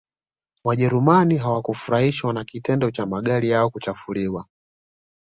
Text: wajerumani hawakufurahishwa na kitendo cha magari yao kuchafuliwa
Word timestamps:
wajerumani 0.63 1.37
hawakufurahishwa 1.37 2.33
na 2.33 2.43
kitendo 2.43 2.91
cha 2.91 3.05
magari 3.05 3.49
yao 3.49 3.69
kuchafuliwa 3.69 4.45